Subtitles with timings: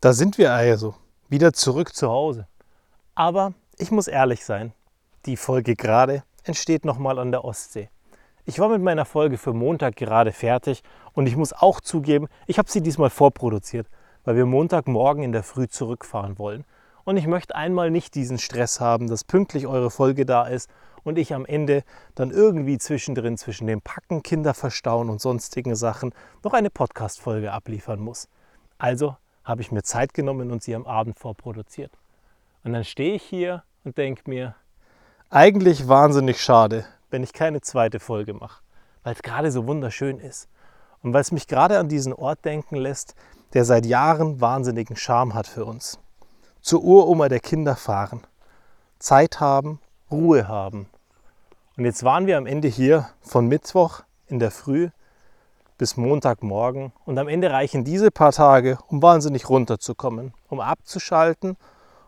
[0.00, 0.94] Da sind wir also,
[1.28, 2.46] wieder zurück zu Hause.
[3.16, 4.72] Aber ich muss ehrlich sein,
[5.26, 7.88] die Folge gerade entsteht nochmal an der Ostsee.
[8.44, 10.84] Ich war mit meiner Folge für Montag gerade fertig
[11.14, 13.88] und ich muss auch zugeben, ich habe sie diesmal vorproduziert,
[14.24, 16.64] weil wir Montagmorgen in der Früh zurückfahren wollen.
[17.02, 20.70] Und ich möchte einmal nicht diesen Stress haben, dass pünktlich eure Folge da ist
[21.02, 21.82] und ich am Ende
[22.14, 27.98] dann irgendwie zwischendrin zwischen dem Packen, Kinder verstauen und sonstigen Sachen noch eine Podcast-Folge abliefern
[27.98, 28.28] muss.
[28.78, 29.16] Also
[29.48, 31.90] habe ich mir Zeit genommen und sie am Abend vorproduziert.
[32.64, 34.54] Und dann stehe ich hier und denke mir,
[35.30, 38.62] eigentlich wahnsinnig schade, wenn ich keine zweite Folge mache,
[39.02, 40.48] weil es gerade so wunderschön ist.
[41.02, 43.14] Und weil es mich gerade an diesen Ort denken lässt,
[43.54, 45.98] der seit Jahren wahnsinnigen Charme hat für uns.
[46.60, 48.26] Zur Uroma der Kinder fahren,
[48.98, 50.90] Zeit haben, Ruhe haben.
[51.78, 54.90] Und jetzt waren wir am Ende hier von Mittwoch in der Früh
[55.78, 56.92] bis Montagmorgen.
[57.06, 61.56] Und am Ende reichen diese paar Tage, um wahnsinnig runterzukommen, um abzuschalten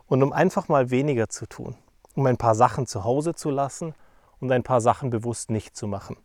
[0.07, 1.77] und um einfach mal weniger zu tun,
[2.15, 3.95] um ein paar Sachen zu Hause zu lassen
[4.41, 6.17] und ein paar Sachen bewusst nicht zu machen.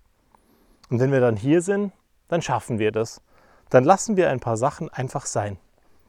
[0.89, 1.93] Und wenn wir dann hier sind,
[2.27, 3.21] dann schaffen wir das.
[3.69, 5.57] Dann lassen wir ein paar Sachen einfach sein.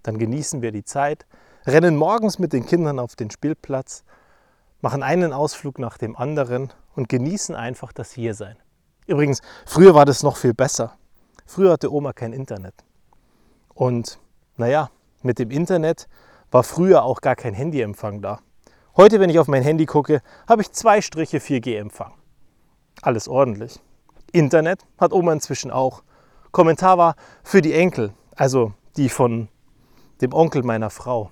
[0.03, 1.27] Dann genießen wir die Zeit,
[1.67, 4.05] rennen morgens mit den Kindern auf den Spielplatz,
[4.81, 8.57] machen einen Ausflug nach dem anderen und genießen einfach das Hiersein.
[9.07, 10.97] Übrigens, früher war das noch viel besser.
[11.47, 12.75] Früher hatte Oma kein Internet.
[13.75, 14.19] Und
[14.57, 14.91] naja,
[15.23, 16.09] mit dem Internet
[16.51, 18.41] war früher auch gar kein Handyempfang da.
[18.97, 22.13] Heute, wenn ich auf mein Handy gucke, habe ich zwei Striche 4G-Empfang.
[23.03, 23.81] Alles ordentlich.
[24.33, 26.03] Internet hat Oma inzwischen auch.
[26.51, 29.49] Kommentar war für die Enkel, also die von
[30.23, 31.31] dem Onkel meiner Frau.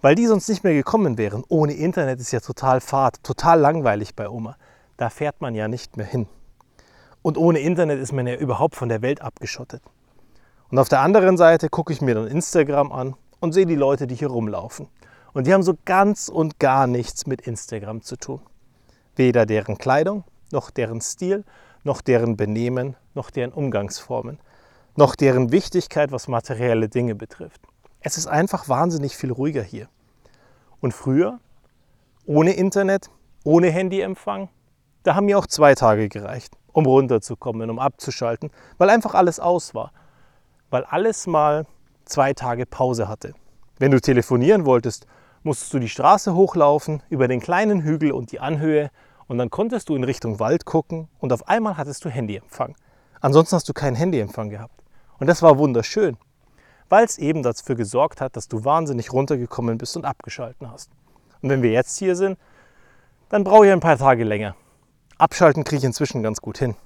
[0.00, 1.44] Weil die sonst nicht mehr gekommen wären.
[1.48, 4.56] Ohne Internet ist ja total fad, total langweilig bei Oma.
[4.96, 6.26] Da fährt man ja nicht mehr hin.
[7.22, 9.82] Und ohne Internet ist man ja überhaupt von der Welt abgeschottet.
[10.70, 14.06] Und auf der anderen Seite gucke ich mir dann Instagram an und sehe die Leute,
[14.06, 14.88] die hier rumlaufen.
[15.32, 18.40] Und die haben so ganz und gar nichts mit Instagram zu tun.
[19.16, 21.44] Weder deren Kleidung, noch deren Stil,
[21.84, 24.38] noch deren Benehmen, noch deren Umgangsformen,
[24.96, 27.60] noch deren Wichtigkeit, was materielle Dinge betrifft.
[28.00, 29.88] Es ist einfach wahnsinnig viel ruhiger hier.
[30.80, 31.38] Und früher,
[32.24, 33.10] ohne Internet,
[33.44, 34.48] ohne Handyempfang,
[35.02, 39.74] da haben mir auch zwei Tage gereicht um runterzukommen, um abzuschalten, weil einfach alles aus
[39.74, 39.92] war.
[40.70, 41.66] Weil alles mal
[42.04, 43.34] zwei Tage Pause hatte.
[43.78, 45.06] Wenn du telefonieren wolltest,
[45.42, 48.90] musstest du die Straße hochlaufen, über den kleinen Hügel und die Anhöhe
[49.26, 52.76] und dann konntest du in Richtung Wald gucken und auf einmal hattest du Handyempfang.
[53.20, 54.74] Ansonsten hast du keinen Handyempfang gehabt.
[55.18, 56.16] Und das war wunderschön,
[56.88, 60.90] weil es eben dafür gesorgt hat, dass du wahnsinnig runtergekommen bist und abgeschalten hast.
[61.42, 62.38] Und wenn wir jetzt hier sind,
[63.28, 64.56] dann brauche ich ein paar Tage länger.
[65.20, 66.76] Abschalten kriege ich inzwischen ganz gut hin.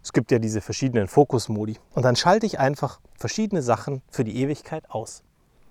[0.00, 1.76] Es gibt ja diese verschiedenen Fokusmodi.
[1.92, 5.24] Und dann schalte ich einfach verschiedene Sachen für die Ewigkeit aus.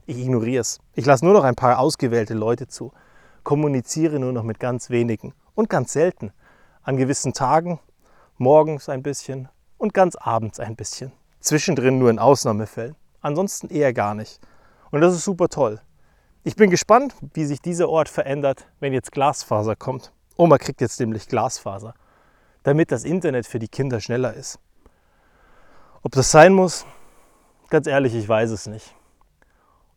[0.05, 0.79] Ich ignoriere es.
[0.95, 2.91] Ich lasse nur noch ein paar ausgewählte Leute zu.
[3.43, 6.33] Kommuniziere nur noch mit ganz wenigen und ganz selten.
[6.83, 7.79] An gewissen Tagen,
[8.37, 9.47] morgens ein bisschen
[9.77, 11.13] und ganz abends ein bisschen.
[11.39, 12.97] Zwischendrin nur in Ausnahmefällen.
[13.21, 14.41] Ansonsten eher gar nicht.
[14.91, 15.79] Und das ist super toll.
[16.43, 20.11] Ich bin gespannt, wie sich dieser Ort verändert, wenn jetzt Glasfaser kommt.
[20.35, 21.93] Oma kriegt jetzt nämlich Glasfaser
[22.63, 24.59] damit das Internet für die Kinder schneller ist.
[26.01, 26.85] Ob das sein muss,
[27.69, 28.95] ganz ehrlich, ich weiß es nicht.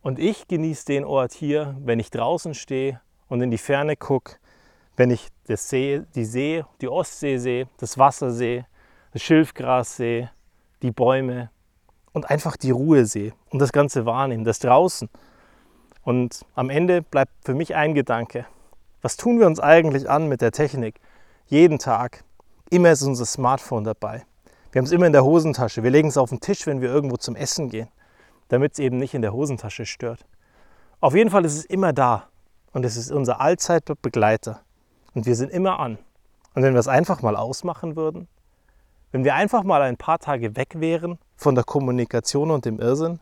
[0.03, 4.37] Und ich genieße den Ort hier, wenn ich draußen stehe und in die Ferne gucke,
[4.97, 8.67] wenn ich das See, die See, die Ostsee sehe, das Wasser sehe,
[9.13, 10.31] das Schilfgras sehe,
[10.83, 11.51] die Bäume
[12.13, 15.09] und einfach die Ruhe sehe und das Ganze wahrnehmen, das draußen.
[16.03, 18.47] Und am Ende bleibt für mich ein Gedanke.
[19.03, 21.01] Was tun wir uns eigentlich an mit der Technik?
[21.47, 22.25] Jeden Tag,
[22.73, 24.25] Immer ist unser Smartphone dabei.
[24.71, 25.83] Wir haben es immer in der Hosentasche.
[25.83, 27.89] Wir legen es auf den Tisch, wenn wir irgendwo zum Essen gehen,
[28.49, 30.25] damit es eben nicht in der Hosentasche stört.
[30.99, 32.29] Auf jeden Fall ist es immer da
[32.73, 34.63] und es ist unser Allzeitbegleiter
[35.13, 35.99] und wir sind immer an.
[36.55, 38.27] Und wenn wir es einfach mal ausmachen würden,
[39.11, 43.21] wenn wir einfach mal ein paar Tage weg wären von der Kommunikation und dem Irrsinn,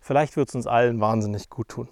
[0.00, 1.88] vielleicht würde es uns allen wahnsinnig gut tun.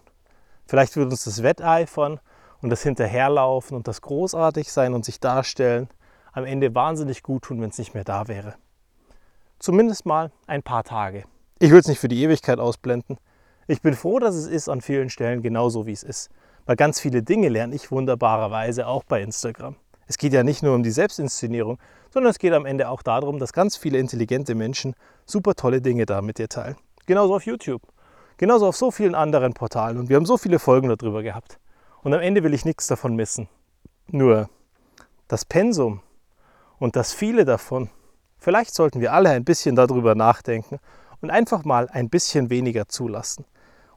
[0.67, 2.19] Vielleicht würde uns das Wetteifern
[2.61, 5.89] und das Hinterherlaufen und das Großartigsein und sich darstellen
[6.33, 8.55] am Ende wahnsinnig gut tun, wenn es nicht mehr da wäre.
[9.59, 11.25] Zumindest mal ein paar Tage.
[11.59, 13.19] Ich will es nicht für die Ewigkeit ausblenden.
[13.69, 16.31] Ich bin froh, dass es ist an vielen Stellen genauso, wie es ist.
[16.67, 19.77] Weil ganz viele Dinge lerne ich wunderbarerweise auch bei Instagram.
[20.07, 21.79] Es geht ja nicht nur um die Selbstinszenierung,
[22.11, 24.95] sondern es geht am Ende auch darum, dass ganz viele intelligente Menschen
[25.27, 26.77] super tolle Dinge da mit dir teilen.
[27.07, 27.83] Genauso auf YouTube.
[28.37, 29.99] Genauso auf so vielen anderen Portalen.
[29.99, 31.59] Und wir haben so viele Folgen darüber gehabt.
[32.03, 33.49] Und am Ende will ich nichts davon missen.
[34.09, 34.49] Nur
[35.29, 36.01] das Pensum,
[36.83, 37.91] und das viele davon.
[38.41, 40.81] Vielleicht sollten wir alle ein bisschen darüber nachdenken
[41.21, 43.45] und einfach mal ein bisschen weniger zulassen.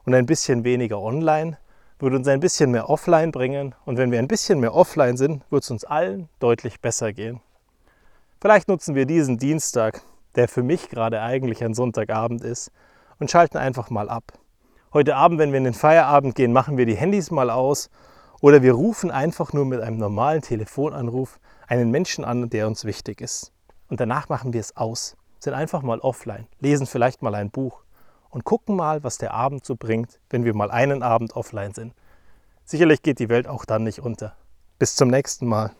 [0.04, 1.58] Und ein bisschen weniger online
[1.98, 3.74] würde uns ein bisschen mehr offline bringen.
[3.86, 7.40] Und wenn wir ein bisschen mehr offline sind, wird es uns allen deutlich besser gehen.
[8.40, 10.02] Vielleicht nutzen wir diesen Dienstag,
[10.36, 12.70] der für mich gerade eigentlich ein Sonntagabend ist,
[13.18, 14.32] und schalten einfach mal ab.
[14.92, 17.90] Heute Abend, wenn wir in den Feierabend gehen, machen wir die Handys mal aus
[18.40, 23.20] oder wir rufen einfach nur mit einem normalen Telefonanruf einen Menschen an, der uns wichtig
[23.20, 23.52] ist.
[23.88, 27.82] Und danach machen wir es aus, sind einfach mal offline, lesen vielleicht mal ein Buch
[28.30, 31.94] und gucken mal, was der Abend so bringt, wenn wir mal einen Abend offline sind.
[32.64, 34.36] Sicherlich geht die Welt auch dann nicht unter.
[34.78, 35.72] Bis zum nächsten Mal.